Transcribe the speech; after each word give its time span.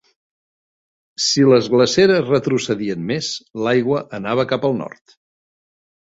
Si 1.25 1.43
les 1.49 1.67
glaceres 1.73 2.23
retrocedien 2.31 3.03
més, 3.11 3.29
l'aigua 3.67 4.01
anava 4.21 4.47
cap 4.53 4.65
al 4.71 4.75
nord. 4.79 5.15